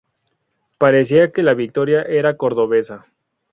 [0.79, 3.05] Parecía que la victoria era cordobesa.